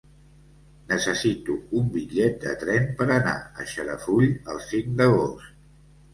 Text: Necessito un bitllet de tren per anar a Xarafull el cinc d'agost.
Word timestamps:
Necessito 0.93 1.57
un 1.81 1.91
bitllet 1.97 2.39
de 2.47 2.55
tren 2.65 2.89
per 3.03 3.07
anar 3.19 3.35
a 3.45 3.67
Xarafull 3.75 4.35
el 4.57 4.61
cinc 4.73 4.99
d'agost. 5.05 5.55